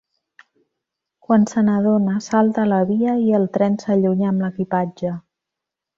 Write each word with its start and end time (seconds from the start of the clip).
Quan 1.27 1.45
se 1.51 1.63
n'adona, 1.67 2.15
salta 2.29 2.63
a 2.65 2.71
la 2.71 2.81
via 2.93 3.15
i 3.27 3.31
el 3.41 3.47
tren 3.59 3.77
s'allunya 3.85 4.31
amb 4.31 4.47
l'equipatge. 4.47 5.17